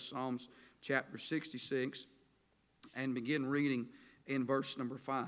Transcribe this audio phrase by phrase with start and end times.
[0.00, 0.48] Psalms
[0.80, 2.06] chapter 66
[2.94, 3.86] and begin reading
[4.26, 5.26] in verse number 5.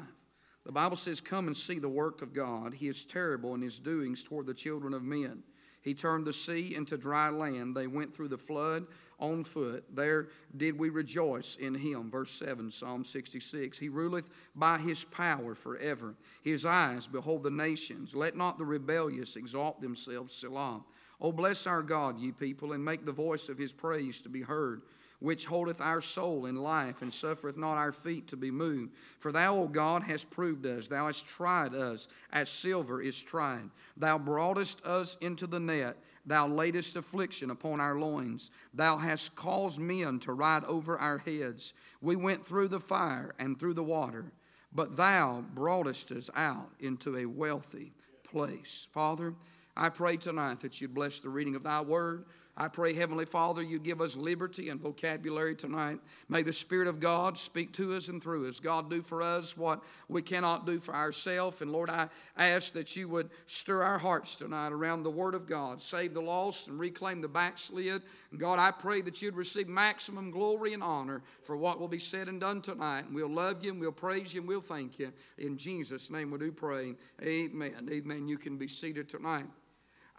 [0.65, 2.75] The Bible says, Come and see the work of God.
[2.75, 5.43] He is terrible in his doings toward the children of men.
[5.81, 7.75] He turned the sea into dry land.
[7.75, 8.87] They went through the flood
[9.19, 9.85] on foot.
[9.95, 12.11] There did we rejoice in him.
[12.11, 13.79] Verse 7, Psalm 66.
[13.79, 16.15] He ruleth by his power forever.
[16.43, 18.15] His eyes behold the nations.
[18.15, 20.85] Let not the rebellious exalt themselves, Selah.
[21.21, 24.43] Oh, bless our God, ye people, and make the voice of his praise to be
[24.43, 24.83] heard,
[25.19, 28.93] which holdeth our soul in life, and suffereth not our feet to be moved.
[29.19, 30.87] For thou, O God, hast proved us.
[30.87, 33.71] Thou hast tried us as silver is tried.
[33.97, 35.97] Thou broughtest us into the net.
[36.25, 38.51] Thou laidest affliction upon our loins.
[38.73, 41.73] Thou hast caused men to ride over our heads.
[42.01, 44.33] We went through the fire and through the water,
[44.73, 48.87] but thou broughtest us out into a wealthy place.
[48.93, 49.35] Father,
[49.79, 52.25] I pray tonight that you'd bless the reading of thy word.
[52.61, 56.01] I pray, Heavenly Father, you give us liberty and vocabulary tonight.
[56.29, 58.59] May the Spirit of God speak to us and through us.
[58.59, 61.63] God, do for us what we cannot do for ourselves.
[61.63, 65.47] And Lord, I ask that you would stir our hearts tonight around the Word of
[65.47, 68.03] God, save the lost and reclaim the backslid.
[68.33, 72.01] And God, I pray that you'd receive maximum glory and honor for what will be
[72.01, 73.05] said and done tonight.
[73.07, 75.13] And we'll love you and we'll praise you and we'll thank you.
[75.39, 76.97] In Jesus' name we do pray.
[77.23, 77.89] Amen.
[77.89, 78.27] Amen.
[78.27, 79.47] You can be seated tonight.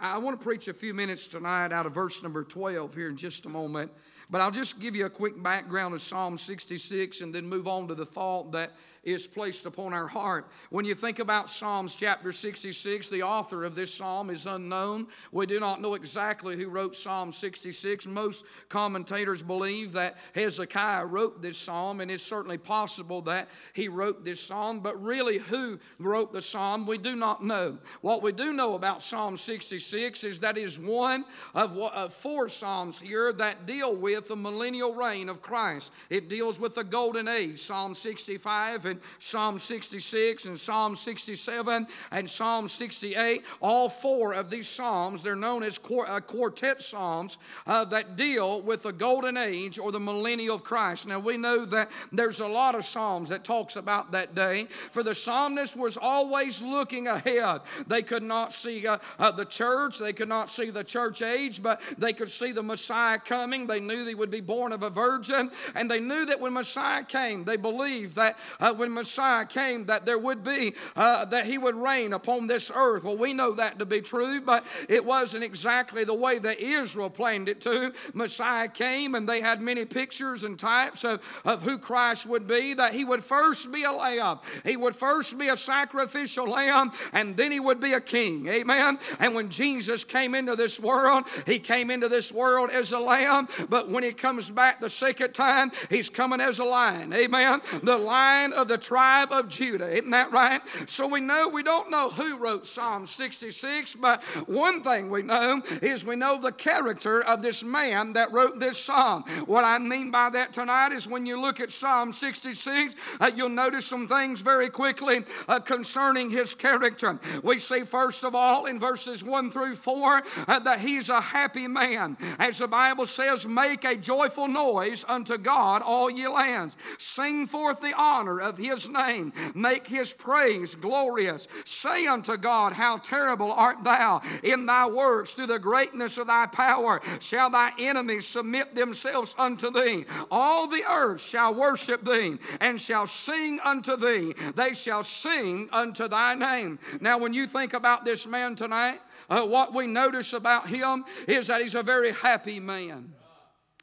[0.02, 3.18] I want to preach a few minutes tonight out of verse number 12 here in
[3.18, 3.92] just a moment.
[4.30, 7.88] But I'll just give you a quick background of Psalm 66 and then move on
[7.88, 10.48] to the thought that is placed upon our heart.
[10.70, 15.08] When you think about Psalms chapter 66, the author of this psalm is unknown.
[15.32, 18.08] We do not know exactly who wrote Psalm 66.
[18.08, 24.26] Most commentators believe that Hezekiah wrote this psalm, and it's certainly possible that he wrote
[24.26, 27.78] this psalm, but really who wrote the psalm, we do not know.
[28.02, 32.50] What we do know about Psalm 66 is that it is one of, of four
[32.50, 35.92] psalms here that deal with the millennial reign of Christ.
[36.10, 42.30] It deals with the golden age, Psalm 65 and Psalm 66 and Psalm 67 and
[42.30, 43.44] Psalm 68.
[43.62, 48.84] All four of these Psalms, they're known as uh, quartet Psalms uh, that deal with
[48.84, 51.08] the golden age or the millennial of Christ.
[51.08, 54.66] Now we know that there's a lot of Psalms that talks about that day.
[54.66, 57.62] For the psalmist was always looking ahead.
[57.88, 61.62] They could not see uh, uh, the church, they could not see the church age,
[61.62, 63.68] but they could see the Messiah coming.
[63.68, 67.04] They knew he would be born of a virgin, and they knew that when Messiah
[67.04, 71.58] came, they believed that uh, when Messiah came that there would be, uh, that he
[71.58, 73.04] would reign upon this earth.
[73.04, 77.10] Well, we know that to be true, but it wasn't exactly the way that Israel
[77.10, 77.94] planned it to.
[78.14, 82.74] Messiah came and they had many pictures and types of, of who Christ would be,
[82.74, 87.38] that he would first be a lamb, he would first be a sacrificial lamb, and
[87.38, 88.48] then he would be a king.
[88.48, 88.98] Amen.
[89.20, 93.48] And when Jesus came into this world, he came into this world as a lamb,
[93.70, 97.14] but when he comes back the second time, he's coming as a lion.
[97.14, 97.62] Amen.
[97.84, 99.90] The lion of the tribe of Judah.
[99.90, 100.62] Isn't that right?
[100.86, 105.62] So we know, we don't know who wrote Psalm 66, but one thing we know
[105.82, 109.24] is we know the character of this man that wrote this psalm.
[109.46, 113.50] What I mean by that tonight is when you look at Psalm 66, uh, you'll
[113.50, 117.20] notice some things very quickly uh, concerning his character.
[117.44, 121.68] We see, first of all, in verses 1 through 4, uh, that he's a happy
[121.68, 122.18] man.
[122.38, 126.78] As the Bible says, make a joyful noise unto God, all ye lands.
[126.98, 129.34] Sing forth the honor of his name.
[129.56, 131.48] Make his praise glorious.
[131.66, 136.46] Say unto God, How terrible art thou in thy works through the greatness of thy
[136.48, 137.02] power.
[137.20, 140.06] Shall thy enemies submit themselves unto thee?
[140.30, 144.34] All the earth shall worship thee and shall sing unto thee.
[144.56, 146.80] They shall sing unto thy name.
[147.02, 149.00] Now, when you think about this man tonight,
[149.30, 153.14] uh, what we notice about him is that he's a very happy man.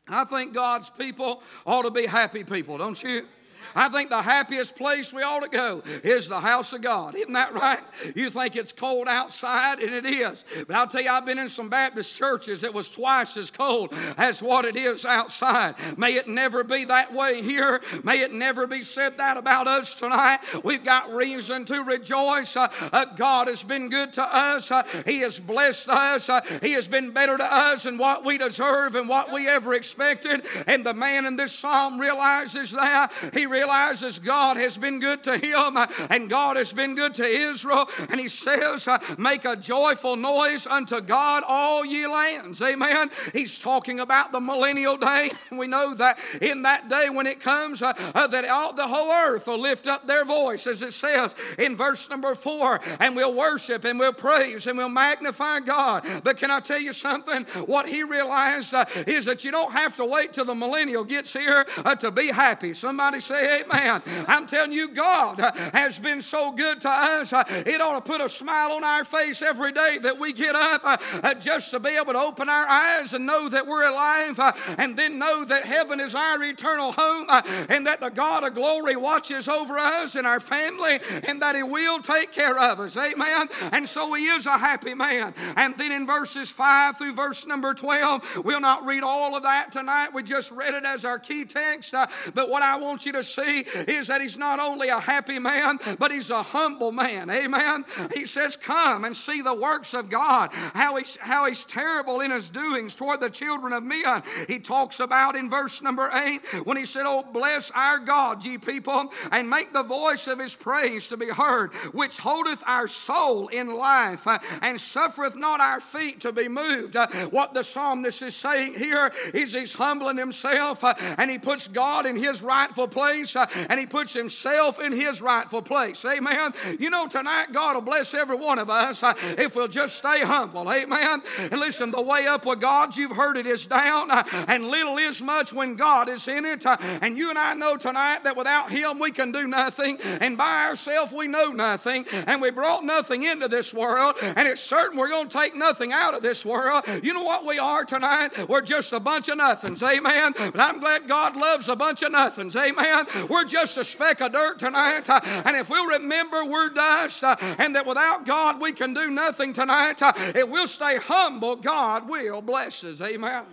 [0.09, 3.27] I think God's people ought to be happy people, don't you?
[3.76, 7.14] I think the happiest place we ought to go is the house of God.
[7.14, 7.81] Isn't that right?
[8.14, 10.44] You think it's cold outside, and it is.
[10.66, 13.92] But I'll tell you, I've been in some Baptist churches that was twice as cold
[14.19, 15.75] as what it is outside.
[15.97, 17.80] May it never be that way here.
[18.04, 20.41] May it never be said that about us tonight.
[20.65, 22.56] We've got reason to rejoice.
[22.56, 24.71] Uh, uh, God has been good to us.
[24.71, 26.28] Uh, he has blessed us.
[26.28, 29.74] Uh, he has been better to us than what we deserve and what we ever
[29.74, 30.47] expected.
[30.66, 33.12] And the man in this psalm realizes that.
[33.33, 35.77] He He realizes God has been good to him
[36.10, 37.89] and God has been good to Israel.
[38.10, 42.63] And he says, Make a joyful noise unto God, all ye lands.
[42.63, 43.10] Amen.
[43.33, 45.30] He's talking about the millennial day.
[45.57, 49.10] We know that in that day when it comes, uh, uh, that all the whole
[49.10, 53.33] earth will lift up their voice, as it says in verse number four, and we'll
[53.33, 56.04] worship and we'll praise and we'll magnify God.
[56.22, 57.45] But can I tell you something?
[57.65, 61.33] What he realized uh, is that you don't have to wait till the millennial gets
[61.33, 62.74] here uh, to be happy.
[62.74, 64.03] Somebody say, Amen.
[64.28, 67.32] I'm telling you, God uh, has been so good to us.
[67.32, 70.54] Uh, it ought to put a smile on our face every day that we get
[70.54, 71.03] up
[71.41, 74.38] just to be able to open our eyes and know that we're alive
[74.78, 77.26] and then know that heaven is our eternal home
[77.68, 81.62] and that the God of glory watches over us and our family and that He
[81.62, 82.97] will take care of us.
[82.97, 83.48] Amen.
[83.72, 85.34] And so He is a happy man.
[85.56, 89.72] And then in verses 5 through verse number 12, we'll not read all of that
[89.72, 90.12] tonight.
[90.12, 91.94] We just read it as our key text.
[91.94, 95.39] Uh, but what I want you to see is that He's not only a happy
[95.39, 97.31] man, but He's a humble man.
[97.31, 97.84] Amen.
[98.15, 102.31] He says, Come and see the works of God, how He's, how he's terrible in
[102.31, 104.22] His doings toward the children of men.
[104.48, 108.59] He talks about in verse number 8 when He said, Oh, bless our God, ye
[108.59, 113.49] people, and make the voice of his praise to be heard, which holdeth our soul
[113.49, 114.27] in life
[114.63, 116.97] and suffereth not our feet to be moved.
[117.31, 120.84] What the psalmist is saying here is he's humbling himself
[121.19, 125.63] and he puts God in his rightful place and he puts himself in his rightful
[125.63, 126.05] place.
[126.05, 126.53] Amen.
[126.78, 130.21] You know, tonight God will bless every one of us uh, if we'll just stay
[130.21, 130.71] humble.
[130.71, 131.23] Amen.
[131.39, 134.99] And listen, the way up with God, you've heard it, is down, uh, and little
[134.99, 136.67] is much when God is in it.
[136.67, 140.37] Uh, and you and I know tonight that without Him we can do nothing, and
[140.37, 144.99] by ourselves we know nothing, and we brought nothing into this world, and it's certain
[144.99, 146.84] we're going to take nothing out of this world.
[147.03, 148.49] You know what we are tonight?
[148.49, 150.34] We're just a bunch of nothings, amen.
[150.37, 153.07] But I'm glad God loves a bunch of nothings, amen.
[153.28, 157.36] We're just a speck of dirt tonight, uh, and if we'll remember we're dust, uh,
[157.59, 162.09] and that without God we can do nothing tonight, uh, if we'll stay humble, God
[162.09, 163.45] will bless us, amen.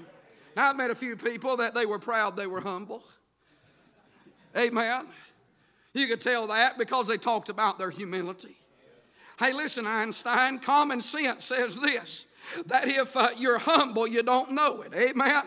[0.55, 3.03] Now, I've met a few people that they were proud they were humble.
[4.57, 5.07] Amen.
[5.93, 8.57] You could tell that because they talked about their humility.
[9.39, 12.25] Hey, listen, Einstein, common sense says this
[12.67, 14.93] that if uh, you're humble, you don't know it.
[14.93, 15.43] Amen.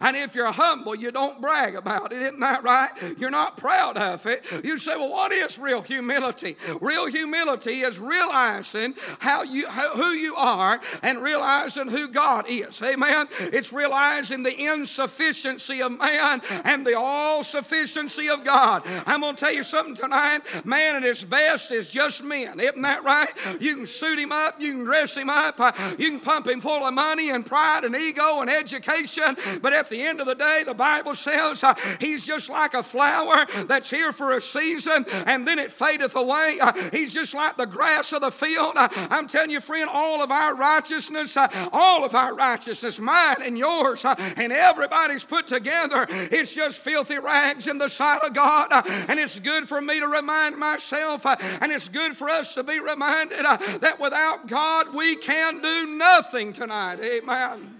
[0.00, 2.22] And if you're humble, you don't brag about it.
[2.22, 2.90] Isn't that right?
[3.18, 4.44] You're not proud of it.
[4.64, 6.56] You say, well, what is real humility?
[6.80, 12.82] Real humility is realizing how you who you are and realizing who God is.
[12.82, 13.28] Amen.
[13.38, 18.82] It's realizing the insufficiency of man and the all sufficiency of God.
[19.06, 20.40] I'm going to tell you something tonight.
[20.64, 22.60] Man at his best is just men.
[22.60, 23.28] Isn't that right?
[23.60, 25.58] You can suit him up, you can dress him up,
[25.98, 29.36] you can pump him full of money and pride and ego and education.
[29.58, 32.82] But at the end of the day, the Bible says uh, he's just like a
[32.82, 36.58] flower that's here for a season and then it fadeth away.
[36.60, 38.72] Uh, he's just like the grass of the field.
[38.76, 43.42] Uh, I'm telling you, friend, all of our righteousness, uh, all of our righteousness, mine
[43.44, 48.34] and yours, uh, and everybody's put together, it's just filthy rags in the sight of
[48.34, 48.68] God.
[48.70, 52.62] Uh, and it's good for me to remind myself, and it's good for us to
[52.62, 53.44] be reminded
[53.80, 56.98] that without God we can do nothing nothing tonight.
[57.00, 57.79] Amen.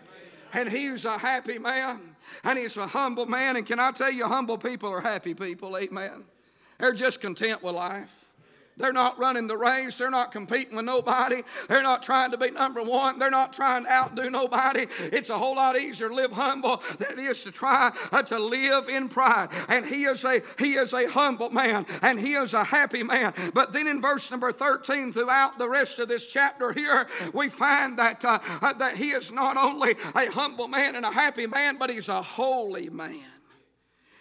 [0.53, 2.01] And he's a happy man
[2.45, 3.57] and he's a humble man.
[3.57, 5.77] And can I tell you, humble people are happy people.
[5.77, 6.25] Amen.
[6.79, 8.20] They're just content with life.
[8.81, 9.99] They're not running the race.
[9.99, 11.43] They're not competing with nobody.
[11.69, 13.19] They're not trying to be number one.
[13.19, 14.87] They're not trying to outdo nobody.
[15.13, 18.39] It's a whole lot easier to live humble than it is to try uh, to
[18.39, 19.49] live in pride.
[19.69, 23.33] And he is a he is a humble man and he is a happy man.
[23.55, 27.99] But then in verse number 13, throughout the rest of this chapter here, we find
[27.99, 31.77] that uh, uh, that he is not only a humble man and a happy man,
[31.79, 33.25] but he's a holy man.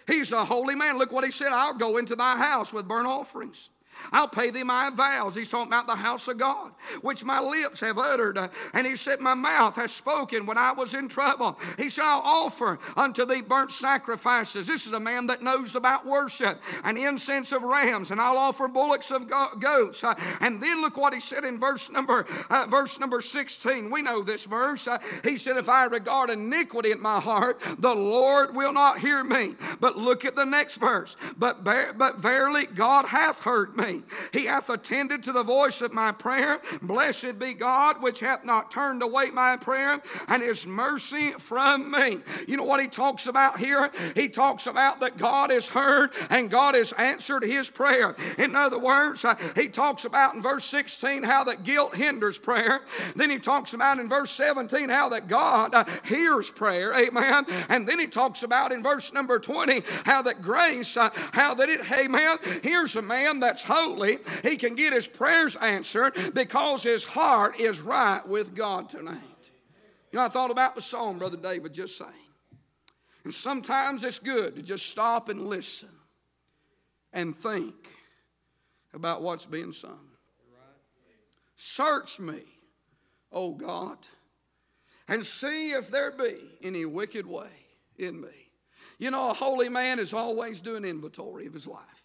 [0.08, 0.98] He's a holy man.
[0.98, 3.70] Look what he said I'll go into thy house with burnt offerings.
[4.12, 5.36] I'll pay thee my vows.
[5.36, 8.38] He's talking about the house of God, which my lips have uttered.
[8.74, 11.58] And he said, My mouth has spoken when I was in trouble.
[11.78, 14.68] He said, I'll offer unto thee burnt sacrifices.
[14.68, 18.68] This is a man that knows about worship and incense of rams, and I'll offer
[18.68, 19.30] bullocks of
[19.60, 20.04] goats.
[20.04, 23.90] Uh, and then look what he said in verse number uh, verse number 16.
[23.90, 24.88] We know this verse.
[24.88, 29.24] Uh, he said, If I regard iniquity in my heart, the Lord will not hear
[29.24, 29.56] me.
[29.80, 31.16] But look at the next verse.
[31.38, 33.89] But, but verily God hath heard me
[34.34, 36.60] he hath attended to the voice of my prayer.
[36.82, 42.20] Blessed be God, which hath not turned away my prayer, and his mercy from me.
[42.48, 43.92] You know what he talks about here?
[44.16, 48.16] He talks about that God has heard and God has answered his prayer.
[48.38, 52.82] In other words, uh, he talks about in verse 16 how that guilt hinders prayer.
[53.16, 56.94] Then he talks about in verse 17 how that God uh, hears prayer.
[56.94, 57.46] Amen.
[57.70, 61.70] And then he talks about in verse number 20 how that grace, uh, how that
[61.70, 64.18] it, man, here's a man that's holy.
[64.44, 69.16] He can get his prayers answered because his heart is right with God tonight.
[70.12, 72.08] You know, I thought about the song Brother David just sang.
[73.24, 75.90] And sometimes it's good to just stop and listen
[77.14, 77.76] and think
[78.94, 80.08] about what's being sung.
[81.56, 82.42] Search me,
[83.32, 83.98] O God,
[85.08, 87.52] and see if there be any wicked way
[87.98, 88.52] in me.
[88.98, 91.99] You know, a holy man is always doing inventory of his life.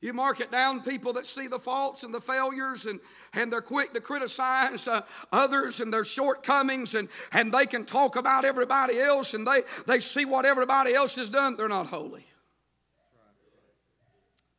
[0.00, 3.00] You mark it down, people that see the faults and the failures, and,
[3.34, 5.00] and they're quick to criticize uh,
[5.32, 9.98] others and their shortcomings, and, and they can talk about everybody else, and they, they
[9.98, 11.56] see what everybody else has done.
[11.56, 12.26] They're not holy.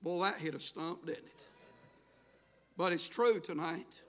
[0.01, 1.47] Boy, that hit a stump, didn't it?
[2.75, 4.01] But it's true tonight.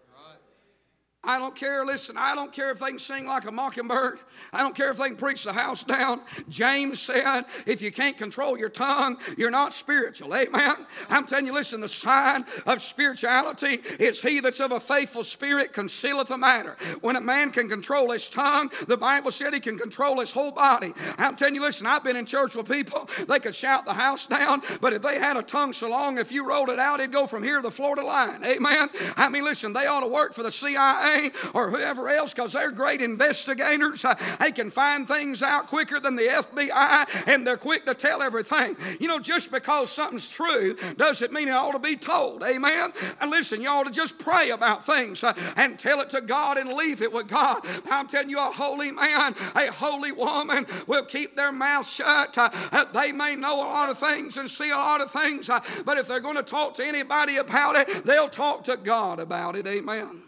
[1.23, 4.21] I don't care, listen, I don't care if they can sing like a mockingbird.
[4.55, 6.23] I don't care if they can preach the house down.
[6.49, 10.35] James said, if you can't control your tongue, you're not spiritual.
[10.35, 10.77] Amen.
[11.11, 15.75] I'm telling you, listen, the sign of spirituality is he that's of a faithful spirit
[15.75, 16.79] concealeth a matter.
[17.03, 20.53] When a man can control his tongue, the Bible said he can control his whole
[20.53, 20.95] body.
[21.19, 24.27] I'm telling you, listen, I've been in church with people, they could shout the house
[24.27, 27.13] down, but if they had a tongue so long, if you rolled it out, it'd
[27.13, 28.43] go from here to the Florida line.
[28.43, 28.89] Amen.
[29.19, 31.10] I mean, listen, they ought to work for the CIA
[31.55, 34.05] or whoever else because they're great investigators.
[34.05, 38.23] Uh, they can find things out quicker than the FBI and they're quick to tell
[38.23, 38.77] everything.
[38.99, 42.43] You know, just because something's true doesn't mean it ought to be told.
[42.43, 42.93] Amen.
[43.21, 46.57] And listen, you ought to just pray about things uh, and tell it to God
[46.57, 47.61] and leave it with God.
[47.91, 52.37] I'm telling you, a holy man, a holy woman will keep their mouth shut.
[52.37, 55.49] Uh, they may know a lot of things and see a lot of things,
[55.85, 59.57] but if they're going to talk to anybody about it, they'll talk to God about
[59.57, 59.67] it.
[59.67, 60.23] Amen.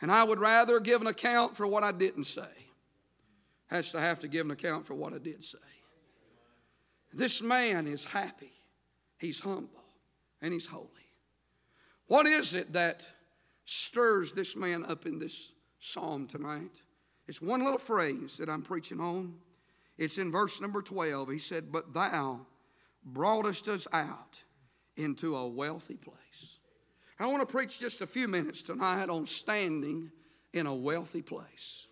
[0.00, 2.48] And I would rather give an account for what I didn't say
[3.70, 5.58] as to have to give an account for what I did say.
[7.12, 8.52] This man is happy,
[9.18, 9.84] he's humble,
[10.40, 10.86] and he's holy.
[12.06, 13.08] What is it that
[13.64, 16.82] stirs this man up in this psalm tonight?
[17.28, 19.36] It's one little phrase that I'm preaching on.
[19.98, 21.30] It's in verse number 12.
[21.30, 22.46] He said, But thou
[23.04, 24.42] broughtest us out
[24.96, 26.58] into a wealthy place.
[27.20, 30.10] I want to preach just a few minutes tonight on standing
[30.54, 31.86] in a wealthy place.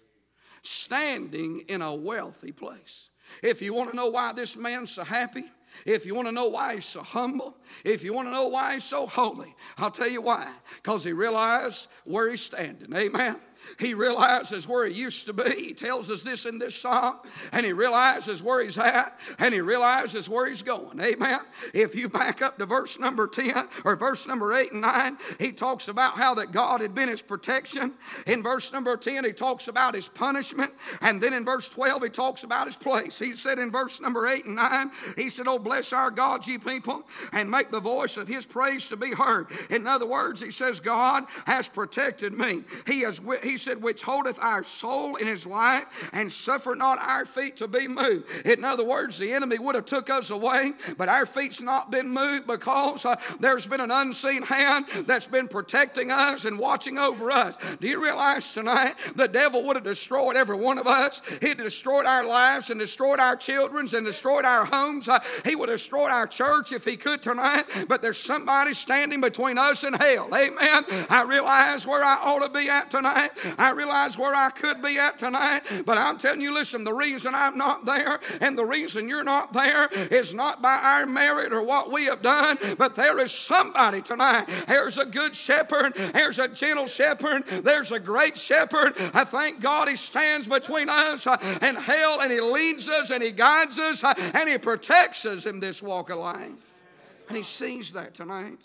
[0.63, 3.11] Standing in a wealthy place.
[3.43, 5.45] If you want to know why this man's so happy,
[5.85, 8.73] if you want to know why he's so humble, if you want to know why
[8.73, 10.51] he's so holy, I'll tell you why.
[10.77, 12.95] Because he realized where he's standing.
[12.97, 13.37] Amen.
[13.79, 15.69] He realizes where he used to be.
[15.69, 17.19] He tells us this in this psalm,
[17.53, 21.01] and he realizes where he's at, and he realizes where he's going.
[21.01, 21.41] Amen.
[21.75, 25.53] If you back up to verse number 10 or verse number 8 and 9, he
[25.53, 27.95] talks about how that God had been his protection.
[28.27, 30.73] In verse number 10, he talks about his punishment.
[31.01, 33.19] And then in verse 12, he talks about his place.
[33.19, 36.59] He said in verse number 8 and 9, he said, Oh, bless our God, ye
[36.59, 39.49] people, and make the voice of his praise to be heard.
[39.71, 42.63] In other words, he says, God has protected me.
[42.87, 47.25] He has, he said, which holdeth our soul in his life and suffer not our
[47.25, 48.47] feet to be moved.
[48.47, 52.11] In other words, the enemy would have took us away, but our feet's not been
[52.11, 57.31] moved because uh, there's been an unseen hand that's been protecting us and watching over
[57.31, 57.57] us.
[57.77, 61.23] Do you realize tonight the devil would have destroyed every one of us?
[61.41, 65.09] He'd destroyed our lives and destroyed our children's and destroyed our homes.
[65.09, 69.21] Uh, he would have destroyed our church if he could tonight, but there's somebody standing
[69.21, 70.29] between us and hell.
[70.35, 70.85] Amen.
[71.09, 73.31] I realize where I ought to be at tonight.
[73.59, 77.35] I realize where I could be at tonight, but I'm telling you, listen, the reason
[77.35, 81.63] I'm not there and the reason you're not there is not by our merit or
[81.63, 84.47] what we have done, but there is somebody tonight.
[84.67, 88.95] There's a good shepherd, there's a gentle shepherd, there's a great shepherd.
[89.15, 93.23] I thank God he stands between us uh, and hell and he leads us and
[93.23, 96.83] he guides us uh, and he protects us in this walk of life.
[97.29, 98.59] And he sees that tonight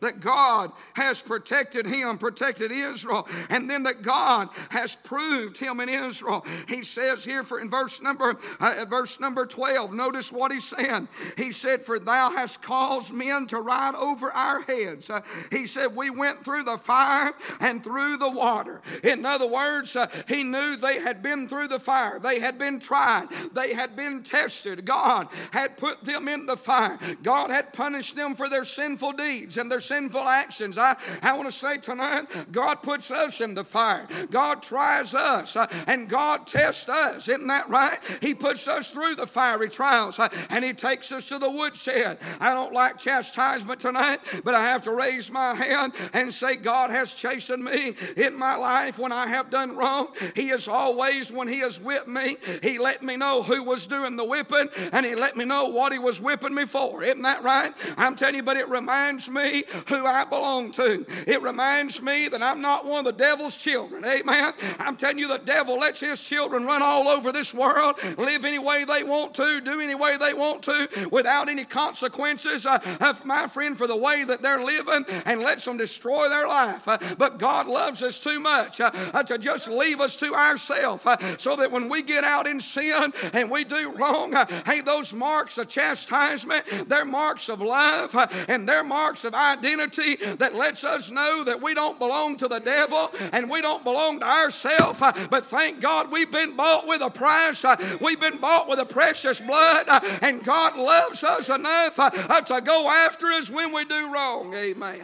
[0.00, 5.88] that God has protected him, protected Israel, and then that God has proved him in
[5.88, 6.44] Israel.
[6.68, 11.08] He says here for in verse number uh, verse number 12, notice what he's saying.
[11.36, 15.10] He said, For thou hast caused men to ride over our heads.
[15.10, 15.20] Uh,
[15.50, 18.80] he said, We went through the fire and through the water.
[19.04, 22.80] In other words, uh, he knew they had been through the fire, they had been
[22.80, 24.84] tried, they had been tested.
[24.84, 29.56] God had put them in the fire, God had punished them for their sinful deeds
[29.56, 30.76] and their sinful actions.
[30.76, 34.06] I, I want to say tonight, God puts us in the fire.
[34.30, 37.28] God tries us uh, and God tests us.
[37.28, 37.98] Isn't that right?
[38.20, 42.18] He puts us through the fiery trials uh, and He takes us to the woodshed.
[42.40, 46.90] I don't like chastisement tonight, but I have to raise my hand and say, God
[46.90, 50.08] has chastened me in my life when I have done wrong.
[50.34, 54.16] He is always, when He has whipped me, He let me know who was doing
[54.16, 57.02] the whipping and He let me know what He was whipping me for.
[57.02, 57.72] Isn't that right?
[57.96, 61.04] I'm telling you, but it reminds me who I belong to.
[61.26, 64.04] It reminds me that I'm not one of the devil's children.
[64.04, 64.52] Amen.
[64.78, 68.58] I'm telling you, the devil lets his children run all over this world, live any
[68.58, 73.24] way they want to, do any way they want to, without any consequences, uh, of
[73.24, 76.86] my friend, for the way that they're living, and lets them destroy their life.
[76.86, 81.04] Uh, but God loves us too much uh, uh to just leave us to ourselves,
[81.06, 84.80] uh, so that when we get out in sin and we do wrong, uh, hey,
[84.80, 88.14] those marks of chastisement, they're marks of love,
[88.48, 92.60] and they're marks of identity that lets us know that we don't belong to the
[92.60, 95.00] devil and we don't belong to ourselves.
[95.00, 97.64] But thank God we've been bought with a price.
[98.00, 99.86] We've been bought with a precious blood,
[100.22, 104.54] and God loves us enough uh, to go after us when we do wrong.
[104.54, 105.02] Amen.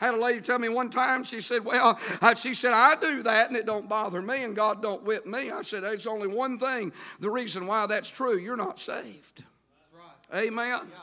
[0.00, 2.96] I had a lady tell me one time, she said, Well, uh, she said, I
[2.96, 5.50] do that and it don't bother me and God don't whip me.
[5.50, 9.44] I said, There's only one thing, the reason why that's true, you're not saved.
[9.94, 10.44] Right.
[10.44, 10.80] Amen.
[10.90, 10.98] Yeah.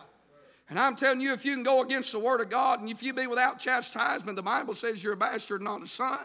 [0.71, 3.03] And I'm telling you, if you can go against the Word of God and if
[3.03, 6.17] you be without chastisement, the Bible says you're a bastard, not a son.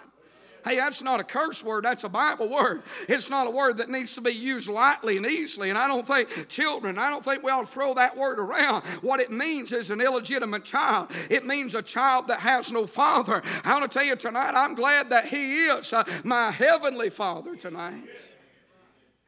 [0.64, 2.82] Hey, that's not a curse word, that's a Bible word.
[3.08, 5.68] It's not a word that needs to be used lightly and easily.
[5.68, 8.84] And I don't think children, I don't think we ought to throw that word around.
[9.02, 13.42] What it means is an illegitimate child, it means a child that has no father.
[13.64, 17.56] I want to tell you tonight, I'm glad that He is uh, my heavenly Father
[17.56, 18.34] tonight.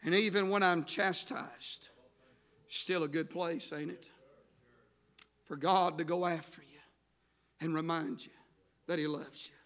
[0.04, 1.88] And even when I'm chastised,
[2.68, 4.10] still a good place, ain't it?
[5.48, 6.78] For God to go after you
[7.60, 8.32] and remind you
[8.86, 9.56] that He loves you.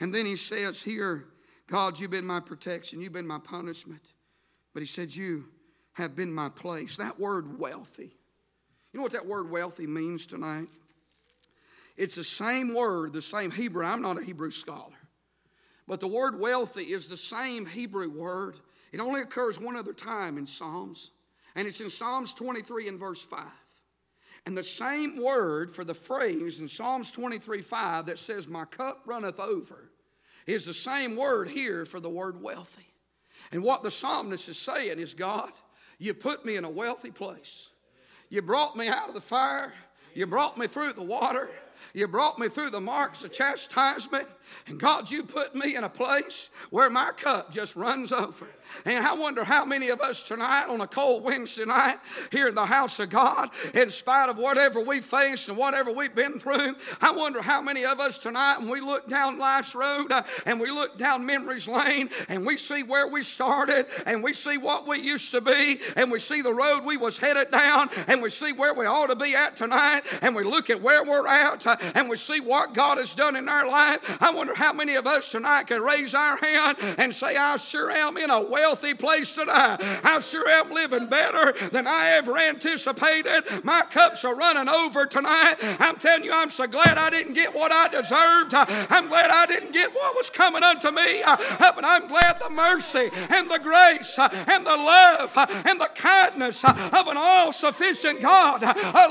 [0.00, 1.26] And then He says here,
[1.66, 4.12] God, you've been my protection, you've been my punishment.
[4.72, 5.46] But He said, You
[5.94, 6.96] have been my place.
[6.96, 8.14] That word wealthy.
[8.92, 10.68] You know what that word wealthy means tonight?
[11.96, 13.84] It's the same word, the same Hebrew.
[13.84, 14.94] I'm not a Hebrew scholar.
[15.88, 18.60] But the word wealthy is the same Hebrew word.
[18.92, 21.10] It only occurs one other time in Psalms,
[21.56, 23.40] and it's in Psalms 23 and verse 5.
[24.48, 29.02] And the same word for the phrase in Psalms 23 5 that says, My cup
[29.04, 29.90] runneth over,
[30.46, 32.86] is the same word here for the word wealthy.
[33.52, 35.50] And what the psalmist is saying is, God,
[35.98, 37.68] you put me in a wealthy place.
[38.30, 39.74] You brought me out of the fire.
[40.14, 41.50] You brought me through the water.
[41.94, 44.28] You brought me through the marks of chastisement.
[44.66, 48.48] And God, you put me in a place where my cup just runs over.
[48.84, 51.98] And I wonder how many of us tonight on a cold Wednesday night
[52.30, 56.14] here in the house of God, in spite of whatever we face and whatever we've
[56.14, 60.12] been through, I wonder how many of us tonight, when we look down life's road
[60.12, 64.34] uh, and we look down memory's lane and we see where we started and we
[64.34, 67.88] see what we used to be and we see the road we was headed down
[68.06, 71.04] and we see where we ought to be at tonight and we look at where
[71.04, 74.20] we're at and we see what God has done in our life.
[74.22, 77.90] I wonder how many of us tonight can raise our hand and say, I sure
[77.90, 79.78] am in a wealthy place tonight.
[80.04, 83.64] I sure am living better than I ever anticipated.
[83.64, 85.56] My cups are running over tonight.
[85.80, 88.54] I'm telling you, I'm so glad I didn't get what I deserved.
[88.54, 91.22] I'm glad I didn't get what was coming unto me.
[91.24, 95.32] But I'm glad the mercy and the grace and the love
[95.66, 98.62] and the kindness of an all sufficient God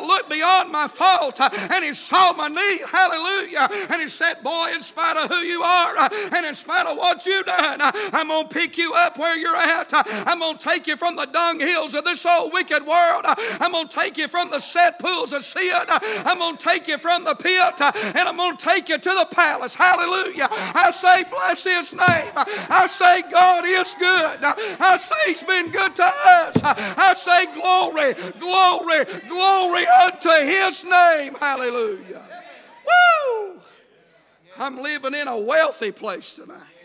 [0.05, 3.67] looked beyond my fault and He saw my Hallelujah.
[3.89, 6.97] And He said, Boy, in spite of who you are uh, and in spite of
[6.97, 9.93] what you've done, uh, I'm going to pick you up where you're at.
[9.93, 13.23] Uh, I'm going to take you from the dunghills of this old wicked world.
[13.59, 15.71] I'm going to take you from the set pools of sin.
[16.25, 19.09] I'm going to take you from the pit and I'm going to take you to
[19.09, 19.75] the palace.
[19.75, 20.47] Hallelujah.
[20.51, 22.31] I say, bless his name.
[22.69, 24.39] I say, God is good.
[24.43, 26.61] I say, he's been good to us.
[26.63, 31.35] I say, glory, glory, glory unto his name.
[31.39, 32.36] Hallelujah.
[32.87, 33.59] Woo!
[34.57, 36.76] I'm living in a wealthy place tonight.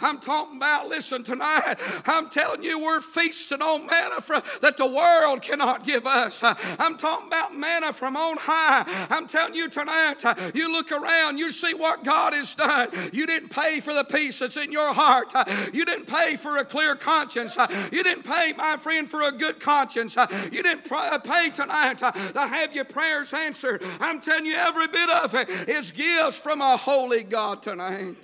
[0.00, 4.86] I'm talking about, listen, tonight, I'm telling you, we're feasting on manna for, that the
[4.86, 6.40] world cannot give us.
[6.42, 8.84] I'm talking about manna from on high.
[9.10, 10.22] I'm telling you tonight,
[10.54, 12.90] you look around, you see what God has done.
[13.12, 15.32] You didn't pay for the peace that's in your heart.
[15.72, 17.56] You didn't pay for a clear conscience.
[17.92, 20.16] You didn't pay, my friend, for a good conscience.
[20.52, 23.82] You didn't uh, pay tonight to have your prayers answered.
[24.00, 28.16] I'm telling you, every bit of it is gifts from a holy God tonight.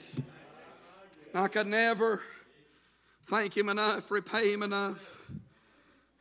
[1.35, 2.23] I could never
[3.25, 5.31] thank Him enough, repay Him enough.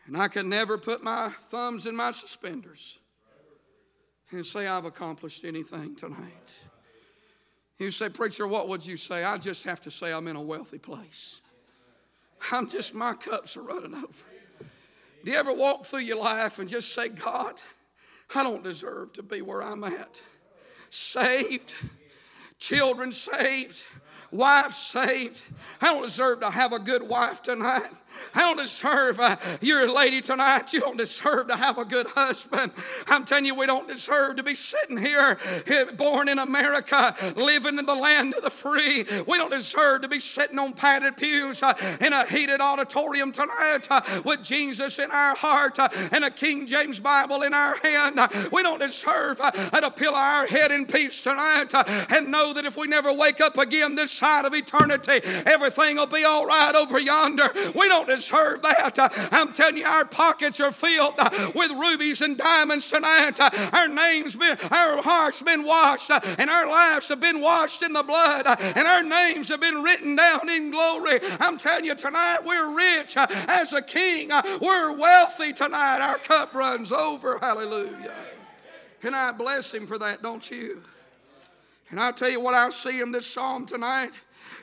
[0.06, 3.00] And I could never put my thumbs in my suspenders
[4.32, 6.60] and say, I've accomplished anything tonight.
[7.80, 9.24] You say, Preacher, what would you say?
[9.24, 11.42] I just have to say I'm in a wealthy place.
[12.52, 14.26] I'm just, my cups are running over.
[15.24, 17.56] Do you ever walk through your life and just say, God,
[18.36, 20.22] I don't deserve to be where I'm at?
[20.90, 21.76] Saved,
[22.60, 23.84] children saved,
[24.34, 25.44] wife saved.
[25.82, 27.90] I don't deserve to have a good wife tonight.
[28.36, 32.08] I don't deserve, uh, you're a lady tonight, you don't deserve to have a good
[32.08, 32.72] husband.
[33.08, 37.78] I'm telling you, we don't deserve to be sitting here, eh, born in America, living
[37.78, 39.06] in the land of the free.
[39.28, 43.88] We don't deserve to be sitting on padded pews uh, in a heated auditorium tonight
[43.90, 48.20] uh, with Jesus in our heart uh, and a King James Bible in our hand.
[48.20, 52.54] Uh, we don't deserve uh, to pillow our head in peace tonight uh, and know
[52.54, 56.46] that if we never wake up again this side of eternity, everything will be all
[56.46, 57.50] right over yonder.
[57.76, 58.98] We don't deserve that.
[59.34, 61.16] I'm telling you, our pockets are filled
[61.54, 63.38] with rubies and diamonds tonight.
[63.74, 68.04] Our names been, our hearts been washed, and our lives have been washed in the
[68.04, 71.20] blood, and our names have been written down in glory.
[71.42, 74.30] I'm telling you tonight, we're rich as a king.
[74.62, 76.00] We're wealthy tonight.
[76.00, 77.40] Our cup runs over.
[77.40, 78.14] Hallelujah.
[79.04, 80.82] And I bless him for that, don't you?
[81.94, 84.10] And I'll tell you what I see in this psalm tonight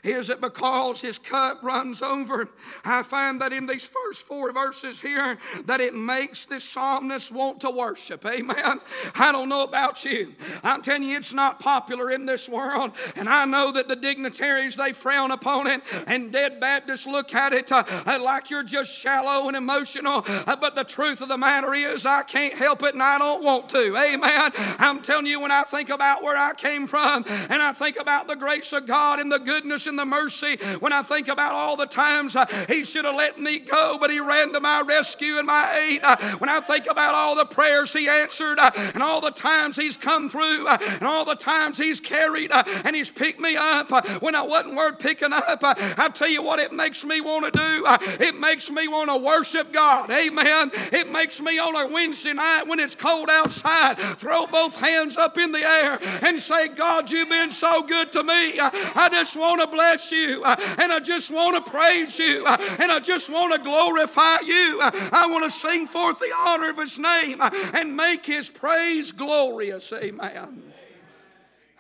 [0.05, 2.49] is it because his cup runs over?
[2.85, 7.61] I find that in these first four verses here that it makes this psalmist want
[7.61, 8.25] to worship.
[8.25, 8.81] Amen.
[9.15, 10.35] I don't know about you.
[10.63, 12.93] I'm telling you, it's not popular in this world.
[13.17, 15.83] And I know that the dignitaries, they frown upon it.
[16.07, 17.85] And dead Baptists look at it uh,
[18.23, 20.25] like you're just shallow and emotional.
[20.27, 23.45] Uh, but the truth of the matter is, I can't help it and I don't
[23.45, 23.97] want to.
[23.97, 24.51] Amen.
[24.79, 28.29] I'm telling you, when I think about where I came from and I think about
[28.29, 30.57] the grace of God and the goodness and the mercy.
[30.81, 34.11] When I think about all the times uh, He should have let me go, but
[34.11, 36.01] He ran to my rescue and my aid.
[36.03, 39.77] Uh, when I think about all the prayers He answered uh, and all the times
[39.77, 43.91] He's come through and all the times He's carried and He's picked me up
[44.23, 47.59] when I wasn't worth picking up, I tell you what it makes me want to
[47.59, 47.85] do.
[48.25, 50.11] it makes me want to worship God.
[50.11, 50.71] Amen.
[50.93, 55.39] It makes me on a Wednesday night when it's cold outside throw both hands up
[55.39, 58.59] in the air and say, God, you've been so good to me.
[58.61, 62.57] I just want to bless you uh, and I just want to praise you uh,
[62.81, 64.79] and I just want to glorify you.
[64.83, 69.11] Uh, I want to sing forth the honor of His name and make His praise
[69.11, 69.91] glorious.
[69.93, 70.63] Amen.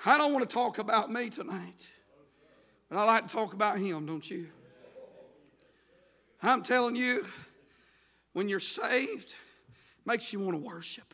[0.06, 1.90] I don't want to talk about me tonight,
[2.88, 4.48] but I like to talk about Him, don't you?
[6.42, 7.26] I'm telling you,
[8.32, 9.34] when you're saved,
[10.06, 11.12] makes you want to worship.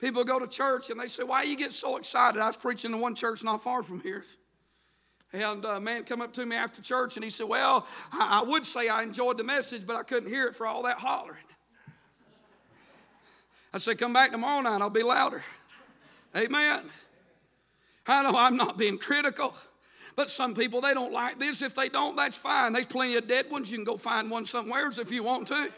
[0.00, 2.40] People go to church and they say, Why you get so excited?
[2.40, 4.24] I was preaching in one church not far from here.
[5.32, 8.66] And a man come up to me after church and he said, Well, I would
[8.66, 11.38] say I enjoyed the message, but I couldn't hear it for all that hollering.
[13.72, 15.44] I said, Come back tomorrow night, I'll be louder.
[16.36, 16.82] Amen.
[18.06, 19.54] I know I'm not being critical,
[20.16, 21.62] but some people, they don't like this.
[21.62, 22.72] If they don't, that's fine.
[22.72, 23.70] There's plenty of dead ones.
[23.70, 25.70] You can go find one somewhere if you want to.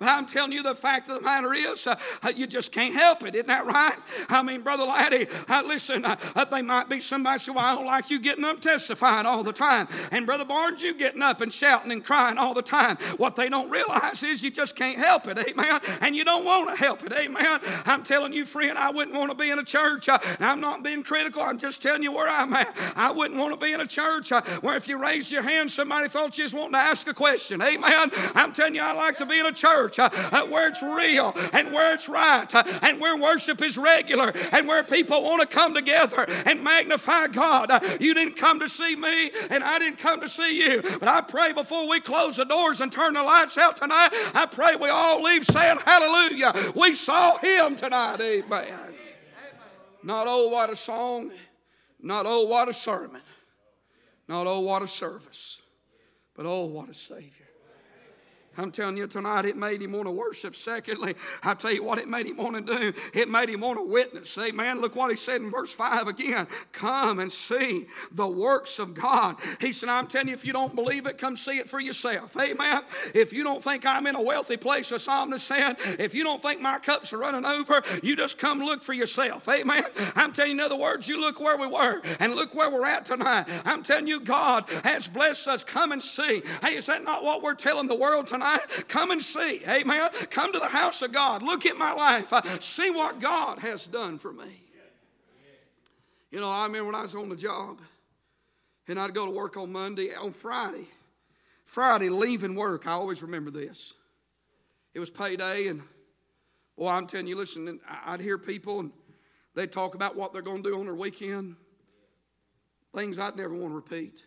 [0.00, 2.94] But I'm telling you, the fact of the matter is, uh, uh, you just can't
[2.94, 3.34] help it.
[3.34, 3.96] Isn't that right?
[4.30, 7.74] I mean, Brother Laddie, uh, listen, uh, uh they might be somebody say, Well, I
[7.74, 9.88] don't like you getting up testifying all the time.
[10.10, 12.96] And Brother Barnes, you getting up and shouting and crying all the time.
[13.18, 15.38] What they don't realize is you just can't help it.
[15.38, 15.82] Amen.
[16.00, 17.12] And you don't want to help it.
[17.12, 17.60] Amen.
[17.84, 20.08] I'm telling you, friend, I wouldn't want to be in a church.
[20.08, 21.42] Uh, I'm not being critical.
[21.42, 22.74] I'm just telling you where I'm at.
[22.96, 24.30] I wouldn't want to be in a church
[24.62, 27.60] where if you raise your hand, somebody thought you was wanting to ask a question.
[27.60, 28.10] Amen.
[28.34, 30.82] I'm telling you, I like to be in a church church uh, uh, where it's
[30.82, 35.42] real and where it's right uh, and where worship is regular and where people want
[35.42, 37.70] to come together and magnify God.
[38.00, 41.20] You didn't come to see me and I didn't come to see you, but I
[41.20, 44.88] pray before we close the doors and turn the lights out tonight, I pray we
[44.88, 46.52] all leave saying, Hallelujah.
[46.74, 48.20] We saw him tonight.
[48.20, 48.94] Amen.
[50.02, 51.30] Not oh, what a song,
[52.00, 53.20] not oh, what a sermon,
[54.26, 55.60] not oh, what a service,
[56.34, 57.49] but oh, what a Savior.
[58.60, 60.54] I'm telling you tonight, it made him want to worship.
[60.54, 62.92] Secondly, I tell you what it made him want to do.
[63.14, 64.36] It made him want to witness.
[64.38, 64.80] Amen.
[64.80, 66.46] Look what he said in verse 5 again.
[66.72, 69.36] Come and see the works of God.
[69.60, 72.36] He said, I'm telling you, if you don't believe it, come see it for yourself.
[72.36, 72.82] Amen.
[73.14, 76.42] If you don't think I'm in a wealthy place, as Psalmist said, if you don't
[76.42, 79.48] think my cups are running over, you just come look for yourself.
[79.48, 79.84] Amen.
[80.14, 82.86] I'm telling you, in other words, you look where we were and look where we're
[82.86, 83.46] at tonight.
[83.64, 85.64] I'm telling you, God has blessed us.
[85.64, 86.42] Come and see.
[86.62, 88.49] Hey, is that not what we're telling the world tonight?
[88.88, 89.62] Come and see.
[89.68, 90.10] Amen.
[90.30, 91.42] Come to the house of God.
[91.42, 92.32] Look at my life.
[92.62, 94.62] See what God has done for me.
[96.30, 97.80] You know, I remember when I was on the job
[98.86, 100.86] and I'd go to work on Monday, on Friday.
[101.64, 103.94] Friday, leaving work, I always remember this.
[104.92, 105.82] It was payday, and
[106.76, 108.90] boy, I'm telling you, listen, I'd hear people and
[109.54, 111.54] they'd talk about what they're going to do on their weekend,
[112.92, 114.24] things I'd never want to repeat.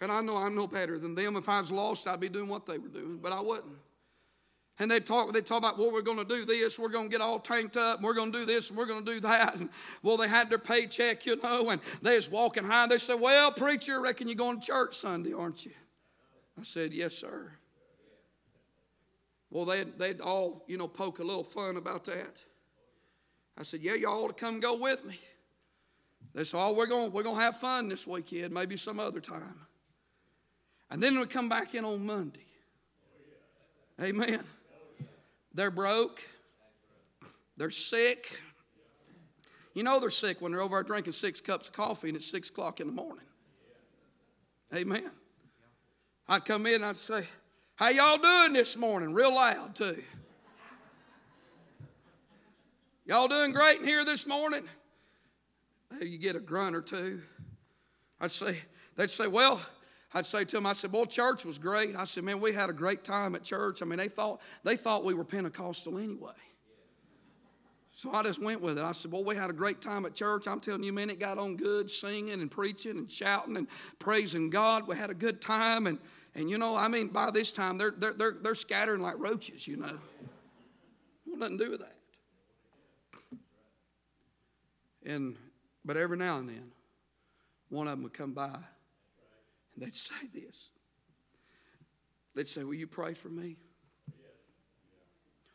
[0.00, 1.36] And I know I'm no better than them.
[1.36, 3.76] If I was lost, I'd be doing what they were doing, but I wasn't.
[4.78, 7.12] And they'd talk, they'd talk about, well, we're going to do this, we're going to
[7.12, 9.20] get all tanked up, and we're going to do this, and we're going to do
[9.20, 9.56] that.
[9.56, 9.68] And,
[10.02, 12.86] well, they had their paycheck, you know, and they was walking high.
[12.86, 15.72] They said, well, preacher, I reckon you're going to church Sunday, aren't you?
[16.58, 17.52] I said, yes, sir.
[19.50, 22.36] Well, they'd, they'd all, you know, poke a little fun about that.
[23.58, 25.18] I said, yeah, y'all ought to come go with me.
[26.32, 29.20] They said, oh, we're going, we're going to have fun this weekend, maybe some other
[29.20, 29.66] time.
[30.90, 32.46] And then we come back in on Monday.
[34.00, 34.42] Amen.
[35.54, 36.22] They're broke.
[37.56, 38.40] They're sick.
[39.74, 42.28] You know they're sick when they're over there drinking six cups of coffee and it's
[42.28, 43.24] six o'clock in the morning.
[44.74, 45.10] Amen.
[46.28, 47.26] I'd come in and I'd say,
[47.76, 49.12] How y'all doing this morning?
[49.12, 50.02] Real loud, too.
[53.04, 54.68] Y'all doing great in here this morning?
[56.00, 57.22] You get a grunt or two.
[58.20, 58.60] I'd say,
[58.96, 59.60] they'd say, Well,
[60.12, 61.94] I'd say to them, I said, Boy, church was great.
[61.94, 63.80] I said, Man, we had a great time at church.
[63.82, 66.32] I mean, they thought they thought we were Pentecostal anyway.
[67.92, 68.84] So I just went with it.
[68.84, 70.48] I said, Boy, we had a great time at church.
[70.48, 73.68] I'm telling you, man, it got on good, singing and preaching and shouting and
[73.98, 74.88] praising God.
[74.88, 75.86] We had a good time.
[75.86, 75.98] And,
[76.34, 79.68] and you know, I mean, by this time, they're, they're, they're, they're scattering like roaches,
[79.68, 79.98] you know.
[81.26, 81.96] nothing to do with that.
[85.04, 85.36] And,
[85.84, 86.72] but every now and then,
[87.68, 88.58] one of them would come by
[89.80, 90.70] they'd say this.
[92.34, 93.56] They'd say, Will you pray for me?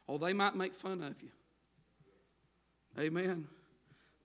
[0.08, 1.30] Oh, they might make fun of you.
[3.00, 3.48] Amen.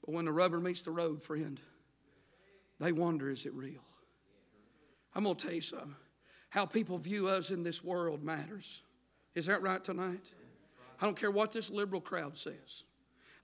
[0.05, 1.61] But when the rubber meets the road, friend,
[2.79, 3.83] they wonder is it real?
[5.15, 5.97] I'm going to tell you something.
[6.51, 8.83] How people view us in this world matters.
[9.35, 10.25] Is that right tonight?
[11.01, 12.85] I don't care what this liberal crowd says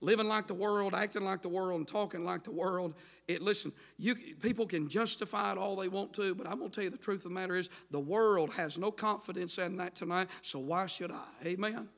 [0.00, 2.94] living like the world, acting like the world, and talking like the world.
[3.28, 6.84] It listen, you people can justify it all they want to, but I'm gonna tell
[6.84, 10.28] you the truth of the matter is the world has no confidence in that tonight,
[10.42, 11.26] so why should I?
[11.44, 11.88] Amen.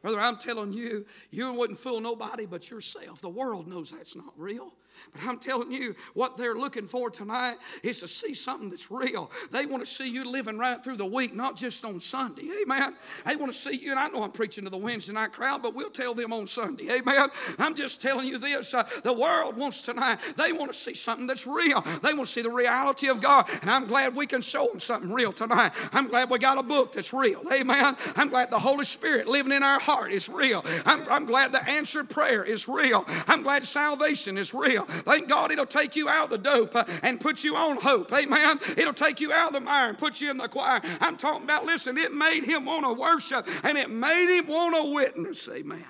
[0.00, 3.20] Brother, I'm telling you, you wouldn't fool nobody but yourself.
[3.20, 4.72] The world knows that's not real.
[5.12, 9.30] But I'm telling you, what they're looking for tonight is to see something that's real.
[9.50, 12.48] They want to see you living right through the week, not just on Sunday.
[12.62, 12.94] Amen.
[13.24, 15.62] They want to see you, and I know I'm preaching to the Wednesday night crowd,
[15.62, 16.90] but we'll tell them on Sunday.
[16.90, 17.28] Amen.
[17.58, 18.74] I'm just telling you this.
[18.74, 21.80] Uh, the world wants tonight, they want to see something that's real.
[22.02, 23.48] They want to see the reality of God.
[23.62, 25.72] And I'm glad we can show them something real tonight.
[25.92, 27.42] I'm glad we got a book that's real.
[27.52, 27.96] Amen.
[28.16, 30.64] I'm glad the Holy Spirit living in our heart is real.
[30.84, 33.04] I'm, I'm glad the answered prayer is real.
[33.26, 34.87] I'm glad salvation is real.
[34.88, 38.12] Thank God it'll take you out the dope uh, and put you on hope.
[38.12, 38.58] Amen.
[38.76, 40.80] It'll take you out the mire and put you in the choir.
[41.00, 44.74] I'm talking about, listen, it made him want to worship and it made him want
[44.76, 45.48] to witness.
[45.48, 45.84] Amen.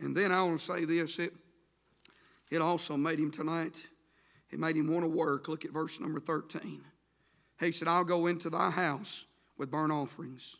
[0.00, 1.32] And then I want to say this it,
[2.50, 3.86] it also made him tonight,
[4.50, 5.48] it made him want to work.
[5.48, 6.82] Look at verse number 13.
[7.58, 9.24] He said, I'll go into thy house
[9.56, 10.56] with burnt offerings.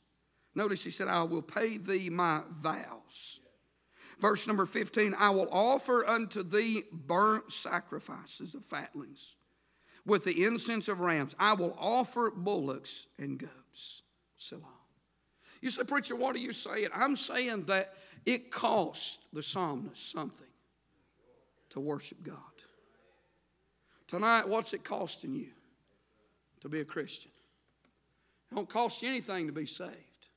[0.55, 3.41] Notice he said, I will pay thee my vows.
[4.19, 9.37] Verse number 15 I will offer unto thee burnt sacrifices of fatlings
[10.05, 11.35] with the incense of rams.
[11.39, 14.03] I will offer bullocks and goats.
[14.39, 14.63] Selah.
[15.61, 16.89] You say, Preacher, what are you saying?
[16.95, 20.47] I'm saying that it cost the psalmist something
[21.71, 22.37] to worship God.
[24.07, 25.51] Tonight, what's it costing you
[26.61, 27.33] to be a Christian?
[28.51, 30.29] It don't cost you anything to be saved,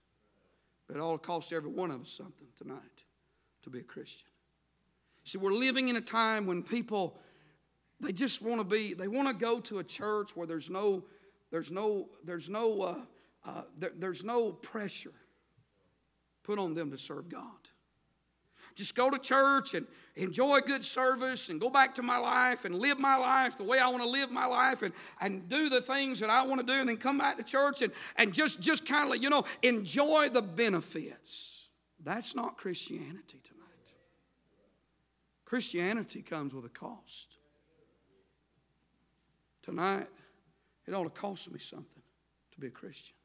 [0.88, 2.99] but it ought to cost every one of us something tonight
[3.64, 4.28] to be a Christian.
[5.24, 7.20] See, we're living in a time when people
[8.02, 11.04] they just want to be they want to go to a church where there's no
[11.52, 12.96] there's no there's no uh,
[13.46, 15.14] uh, there, there's no pressure
[16.44, 17.60] put on them to serve God.
[18.76, 22.64] Just go to church and enjoy a good service and go back to my life
[22.64, 25.70] and live my life the way I want to live my life and, and do
[25.70, 28.34] the things that I want to do and then come back to church and, and
[28.34, 31.59] just, just kind of, you know, enjoy the benefits.
[32.04, 33.94] That's not Christianity tonight.
[35.46, 37.38] Christianity comes with a cost.
[39.62, 40.08] Tonight,
[40.88, 42.04] it ought to cost me something
[42.52, 43.16] to be a Christian.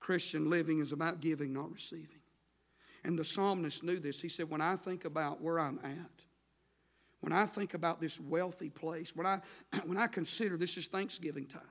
[0.00, 2.20] Christian living is about giving, not receiving.
[3.04, 4.20] And the psalmist knew this.
[4.20, 6.24] He said, When I think about where I'm at,
[7.20, 9.40] when I think about this wealthy place, when I,
[9.84, 11.62] when I consider this is Thanksgiving time,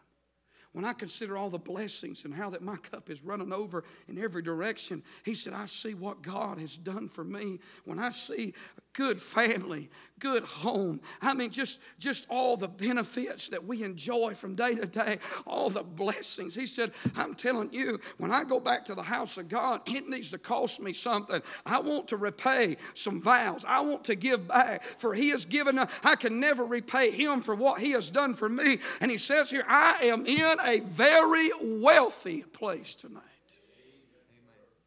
[0.73, 4.17] when I consider all the blessings and how that my cup is running over in
[4.17, 7.59] every direction, he said, I see what God has done for me.
[7.83, 8.53] When I see
[8.93, 11.01] good family, good home.
[11.21, 15.69] I mean, just, just all the benefits that we enjoy from day to day, all
[15.69, 16.55] the blessings.
[16.55, 20.07] He said, I'm telling you, when I go back to the house of God, it
[20.07, 21.41] needs to cost me something.
[21.65, 23.65] I want to repay some vows.
[23.67, 27.55] I want to give back, for He has given, I can never repay Him for
[27.55, 28.77] what He has done for me.
[28.99, 31.49] And He says here, I am in a very
[31.81, 33.23] wealthy place tonight.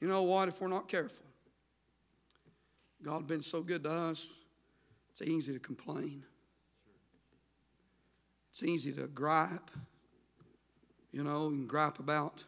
[0.01, 0.49] You know what?
[0.49, 1.25] If we're not careful,
[3.05, 4.27] God's been so good to us,
[5.11, 6.25] it's easy to complain.
[8.51, 9.71] It's easy to gripe.
[11.13, 12.45] You know, and gripe about,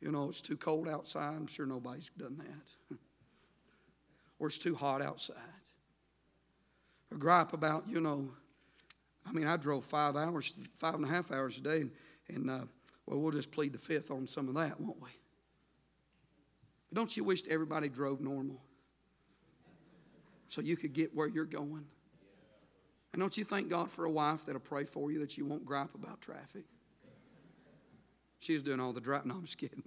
[0.00, 1.34] you know, it's too cold outside.
[1.34, 2.96] I'm sure nobody's done that.
[4.38, 5.36] or it's too hot outside.
[7.10, 8.30] Or gripe about, you know,
[9.26, 11.90] I mean, I drove five hours, five and a half hours a day, and,
[12.28, 12.64] and uh,
[13.06, 15.10] well, we'll just plead the fifth on some of that, won't we?
[16.88, 18.62] But don't you wish everybody drove normal?
[20.54, 21.84] So you could get where you're going.
[23.12, 25.66] And don't you thank God for a wife that'll pray for you that you won't
[25.66, 26.62] gripe about traffic?
[28.38, 29.28] She She's doing all the driving.
[29.32, 29.82] No, I'm just kidding.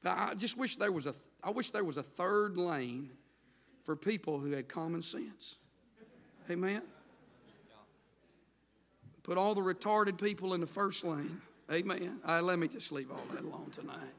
[0.00, 3.10] But I just wish there was a I wish there was a third lane
[3.82, 5.56] for people who had common sense.
[6.48, 6.82] Amen.
[9.24, 11.40] Put all the retarded people in the first lane.
[11.72, 12.20] Amen.
[12.24, 14.14] Right, let me just leave all that alone tonight.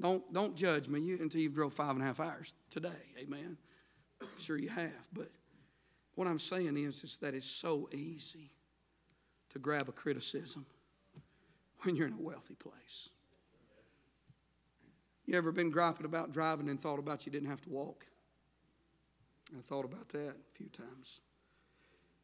[0.00, 2.88] Don't, don't judge me until you've drove five and a half hours today.
[3.18, 3.56] Amen.
[4.20, 5.08] I'm sure you have.
[5.12, 5.30] But
[6.14, 8.50] what I'm saying is, is that it's so easy
[9.50, 10.66] to grab a criticism
[11.82, 13.10] when you're in a wealthy place.
[15.26, 18.06] You ever been griping about driving and thought about you didn't have to walk?
[19.56, 21.20] I thought about that a few times.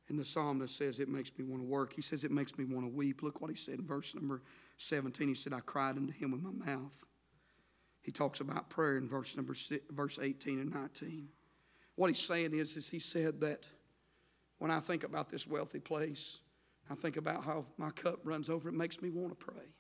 [0.08, 1.94] And the psalmist says, It makes me want to work.
[1.94, 3.22] He says, It makes me want to weep.
[3.22, 4.42] Look what he said in verse number
[4.78, 5.28] 17.
[5.28, 7.04] He said, I cried unto him with my mouth.
[8.04, 11.28] He talks about prayer in verse number six, verse 18 and 19.
[11.96, 13.66] What he's saying is, is he said that
[14.58, 16.40] when I think about this wealthy place,
[16.90, 19.72] I think about how my cup runs over, it makes me want to pray.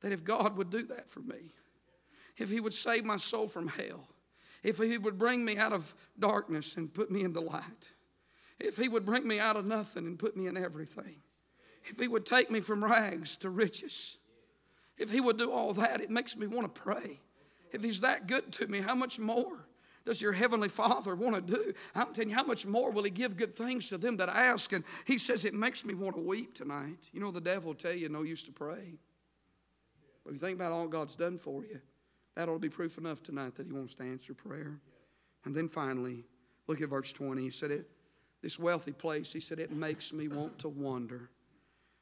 [0.00, 1.52] That if God would do that for me,
[2.36, 4.08] if He would save my soul from hell,
[4.64, 7.92] if He would bring me out of darkness and put me in the light,
[8.58, 11.22] if He would bring me out of nothing and put me in everything,
[11.84, 14.18] if He would take me from rags to riches,
[14.98, 17.20] if He would do all that, it makes me want to pray.
[17.72, 19.66] If He's that good to me, how much more
[20.04, 21.72] does your Heavenly Father want to do?
[21.94, 24.72] I'm telling you, how much more will He give good things to them that ask?
[24.72, 27.10] And He says, It makes me want to weep tonight.
[27.12, 28.98] You know, the devil will tell you no use to pray.
[30.24, 31.80] But if you think about all God's done for you,
[32.36, 34.80] that ought to be proof enough tonight that He wants to answer prayer.
[35.44, 36.24] And then finally,
[36.66, 37.42] look at verse 20.
[37.42, 37.88] He said, it,
[38.42, 41.30] This wealthy place, He said, It makes me want to wonder.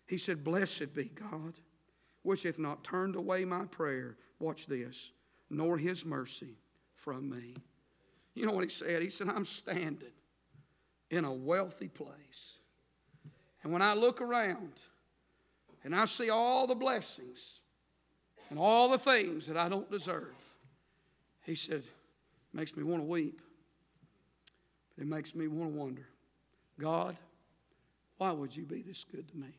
[0.07, 1.55] He said, Blessed be God,
[2.23, 4.17] which hath not turned away my prayer.
[4.39, 5.13] Watch this
[5.51, 6.57] nor his mercy
[6.95, 7.55] from me.
[8.35, 9.03] You know what he said?
[9.03, 10.09] He said, I'm standing
[11.11, 12.59] in a wealthy place.
[13.63, 14.73] And when I look around
[15.85, 17.61] and I see all the blessings
[18.51, 20.35] and all the things that I don't deserve,
[21.43, 21.83] he said,
[22.53, 23.41] makes me want to weep.
[24.97, 26.09] But it makes me want to wonder
[26.79, 27.17] God,
[28.19, 29.59] why would you be this good to me?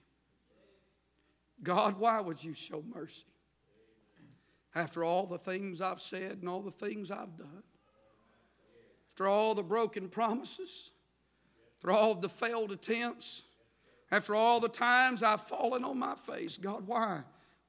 [1.63, 3.26] God, why would you show mercy?
[4.76, 7.64] After all the things I've said and all the things I've done,
[9.10, 10.92] after all the broken promises,
[11.78, 13.44] after all the failed attempts,
[14.12, 17.22] after all the times I've fallen on my face, God, why?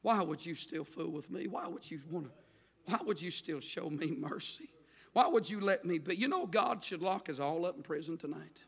[0.02, 1.46] Why would you still fool with me?
[1.46, 2.32] Why would you want to?
[2.86, 4.68] Why would you still show me mercy?
[5.12, 6.16] Why would you let me be?
[6.16, 8.64] You know, God should lock us all up in prison tonight.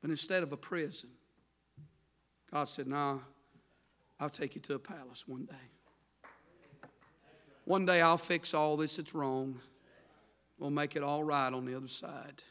[0.00, 1.10] But instead of a prison,
[2.52, 3.18] God said, Nah,
[4.20, 5.54] I'll take you to a palace one day.
[7.64, 9.60] One day I'll fix all this that's wrong.
[10.58, 12.42] We'll make it all right on the other side.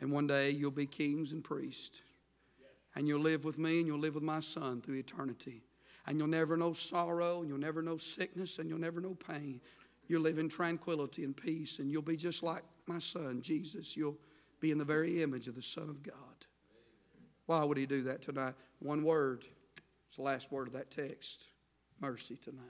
[0.00, 2.02] And one day you'll be kings and priests.
[2.94, 5.62] And you'll live with me and you'll live with my son through eternity.
[6.06, 9.60] And you'll never know sorrow and you'll never know sickness and you'll never know pain.
[10.08, 13.96] You'll live in tranquility and peace and you'll be just like my son, Jesus.
[13.96, 14.18] You'll
[14.60, 16.14] be in the very image of the Son of God.
[17.46, 18.54] Why would he do that tonight?
[18.80, 19.44] One word
[20.10, 21.50] it's the last word of that text
[22.00, 22.64] mercy tonight.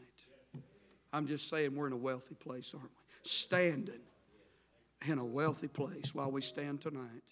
[1.11, 3.05] I'm just saying we're in a wealthy place, aren't we?
[3.23, 4.03] Standing
[5.07, 7.23] in a wealthy place while we stand tonight.